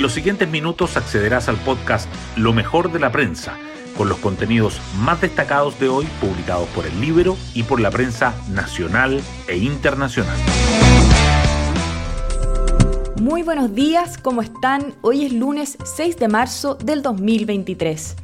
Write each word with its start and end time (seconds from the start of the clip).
En 0.00 0.02
los 0.02 0.14
siguientes 0.14 0.48
minutos 0.48 0.96
accederás 0.96 1.50
al 1.50 1.58
podcast 1.58 2.08
Lo 2.34 2.54
mejor 2.54 2.90
de 2.90 2.98
la 2.98 3.12
prensa, 3.12 3.58
con 3.98 4.08
los 4.08 4.16
contenidos 4.16 4.80
más 4.96 5.20
destacados 5.20 5.78
de 5.78 5.90
hoy 5.90 6.06
publicados 6.22 6.66
por 6.70 6.86
el 6.86 6.98
libro 7.02 7.36
y 7.52 7.64
por 7.64 7.80
la 7.80 7.90
prensa 7.90 8.34
nacional 8.48 9.20
e 9.46 9.58
internacional. 9.58 10.38
Muy 13.20 13.42
buenos 13.42 13.74
días, 13.74 14.16
¿cómo 14.16 14.40
están? 14.40 14.94
Hoy 15.02 15.26
es 15.26 15.34
lunes 15.34 15.76
6 15.84 16.16
de 16.16 16.28
marzo 16.28 16.76
del 16.76 17.02
2023. 17.02 18.16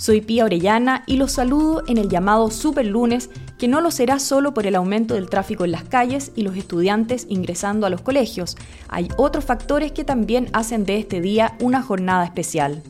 Soy 0.00 0.22
Pía 0.22 0.46
Orellana 0.46 1.04
y 1.06 1.16
los 1.16 1.32
saludo 1.32 1.82
en 1.86 1.98
el 1.98 2.08
llamado 2.08 2.50
Super 2.50 2.86
Lunes, 2.86 3.28
que 3.58 3.68
no 3.68 3.82
lo 3.82 3.90
será 3.90 4.18
solo 4.18 4.54
por 4.54 4.66
el 4.66 4.74
aumento 4.74 5.12
del 5.12 5.28
tráfico 5.28 5.66
en 5.66 5.72
las 5.72 5.84
calles 5.84 6.32
y 6.34 6.40
los 6.40 6.56
estudiantes 6.56 7.26
ingresando 7.28 7.86
a 7.86 7.90
los 7.90 8.00
colegios. 8.00 8.56
Hay 8.88 9.08
otros 9.18 9.44
factores 9.44 9.92
que 9.92 10.02
también 10.02 10.48
hacen 10.54 10.86
de 10.86 10.96
este 10.96 11.20
día 11.20 11.54
una 11.60 11.82
jornada 11.82 12.24
especial. 12.24 12.82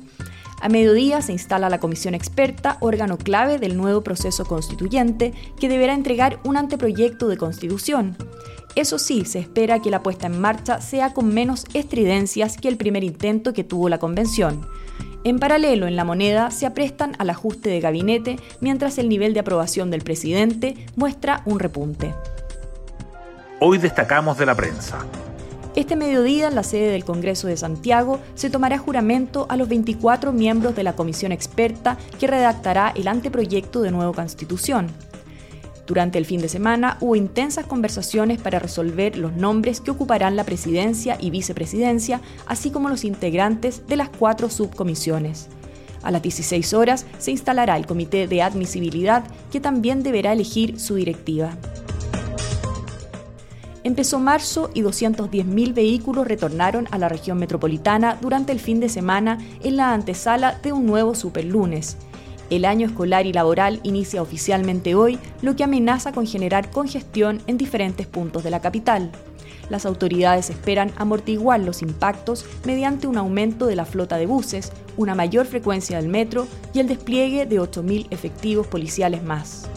A 0.61 0.69
mediodía 0.69 1.21
se 1.21 1.33
instala 1.33 1.69
la 1.69 1.81
comisión 1.81 2.15
experta, 2.15 2.77
órgano 2.79 3.19
clave 3.19 3.59
del 3.59 3.77
nuevo 3.77 4.03
proceso 4.03 4.45
constituyente, 4.45 5.35
que 5.59 5.69
deberá 5.69 5.95
entregar 5.95 6.39
un 6.45 6.57
anteproyecto 6.57 7.27
de 7.27 7.39
constitución. 7.39 8.17
Eso 8.77 9.01
sí, 9.01 9.25
se 9.25 9.41
espera 9.41 9.83
que 9.83 9.91
la 9.91 10.05
puesta 10.05 10.29
en 10.29 10.41
marcha 10.41 10.81
sea 10.81 11.13
con 11.13 11.35
menos 11.35 11.65
estridencias 11.75 12.57
que 12.57 12.69
el 12.69 12.77
primer 12.77 13.03
intento 13.03 13.53
que 13.53 13.65
tuvo 13.65 13.89
la 13.89 13.99
convención. 13.99 14.65
En 15.23 15.39
paralelo, 15.39 15.87
en 15.87 15.97
la 15.97 16.05
moneda 16.05 16.51
se 16.51 16.65
aprestan 16.65 17.15
al 17.19 17.29
ajuste 17.29 17.69
de 17.69 17.81
gabinete, 17.81 18.39
mientras 18.61 18.97
el 18.97 19.11
nivel 19.11 19.35
de 19.35 19.41
aprobación 19.41 19.91
del 19.91 20.01
presidente 20.01 20.87
muestra 20.97 21.43
un 21.45 21.59
repunte. 21.59 22.15
Hoy 23.61 23.77
destacamos 23.77 24.39
de 24.39 24.47
la 24.47 24.55
prensa. 24.55 24.99
Este 25.77 25.95
mediodía, 25.95 26.49
en 26.49 26.55
la 26.55 26.63
sede 26.63 26.91
del 26.91 27.05
Congreso 27.05 27.49
de 27.49 27.59
Santiago, 27.59 28.19
se 28.35 28.49
tomará 28.49 28.79
juramento 28.79 29.45
a 29.51 29.57
los 29.57 29.69
24 29.69 30.33
miembros 30.33 30.75
de 30.75 30.85
la 30.85 30.95
comisión 30.95 31.33
experta 31.33 31.99
que 32.19 32.27
redactará 32.27 32.93
el 32.97 33.07
anteproyecto 33.07 33.83
de 33.83 33.91
nueva 33.91 34.15
constitución. 34.15 34.89
Durante 35.91 36.19
el 36.19 36.25
fin 36.25 36.41
de 36.41 36.49
semana 36.49 36.99
hubo 37.01 37.17
intensas 37.17 37.67
conversaciones 37.67 38.41
para 38.41 38.61
resolver 38.61 39.19
los 39.19 39.33
nombres 39.33 39.81
que 39.81 39.91
ocuparán 39.91 40.37
la 40.37 40.45
presidencia 40.45 41.19
y 41.19 41.31
vicepresidencia, 41.31 42.21
así 42.47 42.71
como 42.71 42.89
los 42.89 43.03
integrantes 43.03 43.89
de 43.89 43.97
las 43.97 44.09
cuatro 44.09 44.51
subcomisiones. 44.51 45.49
A 46.05 46.13
las 46.13 46.23
16 46.23 46.75
horas 46.75 47.07
se 47.19 47.33
instalará 47.33 47.77
el 47.77 47.87
Comité 47.87 48.29
de 48.29 48.41
Admisibilidad, 48.41 49.25
que 49.51 49.59
también 49.59 50.05
deberá 50.05 50.33
elegir 50.33 50.79
su 50.79 50.95
directiva. 50.95 51.57
Empezó 53.83 54.21
marzo 54.21 54.71
y 54.73 54.83
210.000 54.83 55.75
vehículos 55.75 56.29
retornaron 56.29 56.87
a 56.93 56.99
la 56.99 57.09
región 57.09 57.37
metropolitana 57.37 58.17
durante 58.21 58.53
el 58.53 58.61
fin 58.61 58.79
de 58.79 58.89
semana 58.89 59.39
en 59.61 59.75
la 59.75 59.93
antesala 59.93 60.57
de 60.63 60.73
un 60.73 60.87
nuevo 60.87 61.17
superlunes. 61.17 61.97
El 62.51 62.65
año 62.65 62.89
escolar 62.89 63.27
y 63.27 63.33
laboral 63.33 63.79
inicia 63.85 64.21
oficialmente 64.21 64.97
hoy, 64.97 65.21
lo 65.41 65.55
que 65.55 65.63
amenaza 65.63 66.11
con 66.11 66.27
generar 66.27 66.71
congestión 66.71 67.41
en 67.47 67.57
diferentes 67.57 68.09
puntos 68.09 68.43
de 68.43 68.51
la 68.51 68.61
capital. 68.61 69.13
Las 69.69 69.87
autoridades 69.87 70.51
esperan 70.51 70.91
amortiguar 70.97 71.61
los 71.61 71.81
impactos 71.81 72.45
mediante 72.65 73.07
un 73.07 73.17
aumento 73.17 73.67
de 73.67 73.77
la 73.77 73.85
flota 73.85 74.17
de 74.17 74.27
buses, 74.27 74.73
una 74.97 75.15
mayor 75.15 75.47
frecuencia 75.47 75.99
del 75.99 76.09
metro 76.09 76.49
y 76.75 76.81
el 76.81 76.89
despliegue 76.89 77.47
de 77.47 77.61
8.000 77.61 78.09
efectivos 78.11 78.67
policiales 78.67 79.23
más. 79.23 79.69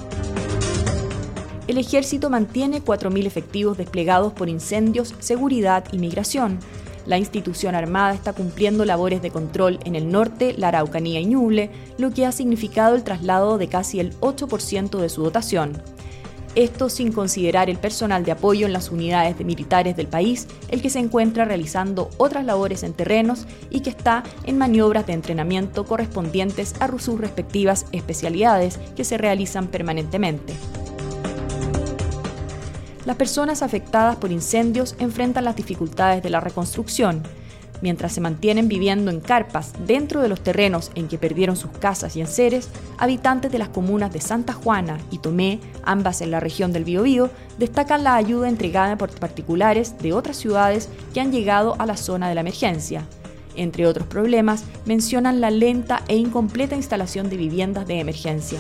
El 1.68 1.78
ejército 1.78 2.32
mantiene 2.32 2.84
4.000 2.84 3.26
efectivos 3.26 3.78
desplegados 3.78 4.34
por 4.34 4.50
incendios, 4.50 5.14
seguridad 5.20 5.86
y 5.92 6.00
migración, 6.00 6.60
la 7.06 7.18
institución 7.18 7.76
armada 7.76 8.14
está 8.14 8.34
cumpliendo 8.34 8.86
labores 8.86 9.22
de 9.22 9.32
control 9.32 9.80
en 9.86 9.96
el 9.96 10.12
norte, 10.12 10.56
la 10.58 10.70
Araucanía 10.70 11.20
y 11.20 11.26
Ñuble, 11.26 11.70
lo 11.98 12.12
que 12.12 12.26
ha 12.26 12.32
significado 12.32 12.96
el 12.96 13.04
traslado 13.04 13.58
de 13.58 13.68
casi 13.68 14.00
el 14.00 14.18
8% 14.20 15.00
de 15.00 15.10
su 15.10 15.24
dotación. 15.24 15.82
Esto 16.56 16.88
sin 16.88 17.12
considerar 17.12 17.70
el 17.70 17.78
personal 17.78 18.24
de 18.24 18.32
apoyo 18.32 18.68
en 18.68 18.74
las 18.74 18.92
unidades 18.92 19.38
de 19.38 19.44
militares 19.44 19.96
del 19.96 20.08
país, 20.08 20.48
el 20.70 20.84
que 20.84 20.92
se 20.92 21.00
encuentra 21.00 21.46
realizando 21.46 22.12
otras 22.18 22.46
labores 22.46 22.84
en 22.84 22.94
terrenos 22.94 23.48
y 23.72 23.80
que 23.80 23.90
está 23.90 24.24
en 24.46 24.60
maniobras 24.60 25.08
de 25.08 25.14
entrenamiento 25.14 25.86
correspondientes 25.86 26.76
a 26.80 26.88
sus 27.00 27.20
respectivas 27.20 27.88
especialidades 27.92 28.80
que 28.96 29.04
se 29.04 29.18
realizan 29.18 29.68
permanentemente. 29.68 30.54
Las 33.06 33.18
personas 33.18 33.62
afectadas 33.62 34.16
por 34.16 34.32
incendios 34.32 34.96
enfrentan 34.98 35.44
las 35.44 35.58
dificultades 35.58 36.24
de 36.24 36.30
la 36.30 36.40
reconstrucción. 36.40 37.22
Mientras 37.82 38.14
se 38.14 38.22
mantienen 38.22 38.70
viviendo 38.70 39.12
en 39.12 39.20
carpas 39.20 39.74
dentro 39.86 40.22
de 40.22 40.30
los 40.30 40.42
terrenos 40.42 40.90
en 40.96 41.10
que 41.10 41.18
perdieron 41.18 41.58
sus 41.58 41.72
casas 41.72 42.16
y 42.16 42.22
enseres, 42.22 42.70
habitantes 42.98 43.52
de 43.52 43.60
las 43.60 43.68
comunas 43.68 44.14
de 44.14 44.22
Santa 44.22 44.54
Juana 44.54 45.00
y 45.12 45.18
Tomé, 45.18 45.60
ambas 45.84 46.22
en 46.22 46.32
la 46.32 46.40
región 46.40 46.72
del 46.72 46.86
Biobío, 46.86 47.30
destacan 47.58 48.06
la 48.06 48.16
ayuda 48.16 48.48
entregada 48.48 48.98
por 48.98 49.10
particulares 49.10 49.98
de 49.98 50.14
otras 50.14 50.38
ciudades 50.38 50.88
que 51.14 51.20
han 51.20 51.34
llegado 51.34 51.76
a 51.80 51.86
la 51.86 51.98
zona 51.98 52.30
de 52.30 52.36
la 52.36 52.42
emergencia. 52.42 53.06
Entre 53.56 53.86
otros 53.86 54.08
problemas, 54.08 54.64
mencionan 54.86 55.42
la 55.42 55.52
lenta 55.52 56.04
e 56.08 56.16
incompleta 56.16 56.78
instalación 56.78 57.30
de 57.30 57.36
viviendas 57.36 57.86
de 57.86 58.00
emergencia. 58.00 58.60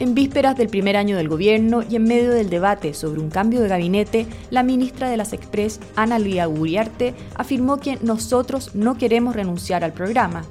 En 0.00 0.14
vísperas 0.14 0.56
del 0.56 0.70
primer 0.70 0.96
año 0.96 1.18
del 1.18 1.28
gobierno 1.28 1.82
y 1.86 1.96
en 1.96 2.04
medio 2.04 2.30
del 2.30 2.48
debate 2.48 2.94
sobre 2.94 3.20
un 3.20 3.28
cambio 3.28 3.60
de 3.60 3.68
gabinete, 3.68 4.26
la 4.48 4.62
ministra 4.62 5.10
de 5.10 5.18
las 5.18 5.34
Express, 5.34 5.78
Ana 5.94 6.18
Lía 6.18 6.48
Uriarte, 6.48 7.14
afirmó 7.34 7.76
que 7.80 7.98
nosotros 8.00 8.74
no 8.74 8.96
queremos 8.96 9.36
renunciar 9.36 9.84
al 9.84 9.92
programa. 9.92 10.46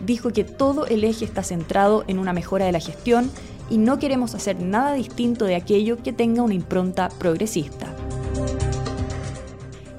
Dijo 0.00 0.30
que 0.30 0.42
todo 0.42 0.86
el 0.86 1.04
eje 1.04 1.26
está 1.26 1.42
centrado 1.42 2.04
en 2.06 2.18
una 2.18 2.32
mejora 2.32 2.64
de 2.64 2.72
la 2.72 2.80
gestión 2.80 3.30
y 3.68 3.76
no 3.76 3.98
queremos 3.98 4.34
hacer 4.34 4.62
nada 4.62 4.94
distinto 4.94 5.44
de 5.44 5.56
aquello 5.56 6.02
que 6.02 6.14
tenga 6.14 6.40
una 6.40 6.54
impronta 6.54 7.10
progresista. 7.10 7.94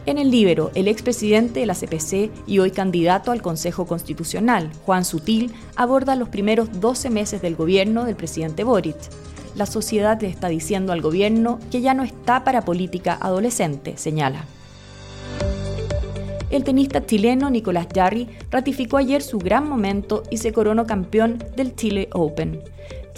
En 0.08 0.20
el 0.20 0.30
Libero, 0.30 0.70
el 0.76 0.88
expresidente 0.88 1.62
de 1.62 1.66
la 1.66 1.74
CPC 1.74 2.30
y 2.46 2.60
hoy 2.60 2.70
candidato 2.70 3.32
al 3.32 3.42
Consejo 3.42 3.88
Constitucional, 3.88 4.70
Juan 4.86 5.04
Sutil, 5.04 5.52
aborda 5.76 6.16
los 6.16 6.30
primeros 6.30 6.80
12 6.80 7.10
meses 7.10 7.42
del 7.42 7.56
gobierno 7.56 8.06
del 8.06 8.16
presidente 8.16 8.64
Boric. 8.64 8.98
La 9.56 9.66
sociedad 9.66 10.22
le 10.22 10.28
está 10.28 10.48
diciendo 10.48 10.94
al 10.94 11.02
gobierno 11.02 11.60
que 11.72 11.82
ya 11.82 11.96
no 11.96 12.04
está 12.04 12.44
para 12.44 12.62
política 12.62 13.18
adolescente, 13.20 13.98
señala. 13.98 14.46
El 16.52 16.64
tenista 16.64 17.04
chileno 17.04 17.50
Nicolás 17.50 17.88
Jarry 17.94 18.30
ratificó 18.52 18.98
ayer 18.98 19.24
su 19.24 19.40
gran 19.40 19.68
momento 19.68 20.22
y 20.30 20.38
se 20.38 20.54
coronó 20.54 20.86
campeón 20.86 21.44
del 21.58 21.76
Chile 21.76 22.10
Open. 22.14 22.62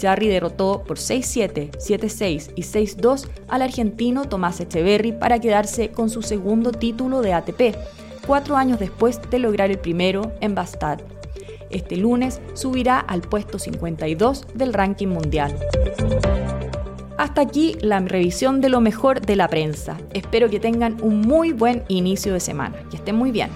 Jarry 0.00 0.28
derrotó 0.28 0.84
por 0.86 0.98
6-7, 0.98 1.70
7-6 1.72 2.52
y 2.54 2.62
6-2 2.62 3.28
al 3.48 3.62
argentino 3.62 4.24
Tomás 4.24 4.60
Echeverry 4.60 5.12
para 5.12 5.40
quedarse 5.40 5.90
con 5.90 6.10
su 6.10 6.22
segundo 6.22 6.72
título 6.72 7.20
de 7.20 7.32
ATP, 7.32 7.76
cuatro 8.26 8.56
años 8.56 8.78
después 8.78 9.20
de 9.30 9.38
lograr 9.38 9.70
el 9.70 9.78
primero 9.78 10.32
en 10.40 10.54
Bastad. 10.54 11.00
Este 11.70 11.96
lunes 11.96 12.40
subirá 12.54 12.98
al 12.98 13.20
puesto 13.20 13.58
52 13.58 14.46
del 14.54 14.72
ranking 14.72 15.08
mundial. 15.08 15.54
Hasta 17.18 17.40
aquí 17.40 17.76
la 17.80 17.98
revisión 17.98 18.60
de 18.60 18.68
lo 18.68 18.80
mejor 18.80 19.20
de 19.20 19.34
la 19.34 19.48
prensa. 19.48 19.98
Espero 20.14 20.48
que 20.48 20.60
tengan 20.60 20.96
un 21.02 21.20
muy 21.20 21.52
buen 21.52 21.82
inicio 21.88 22.32
de 22.32 22.40
semana. 22.40 22.76
Que 22.90 22.96
estén 22.96 23.16
muy 23.16 23.32
bien. 23.32 23.50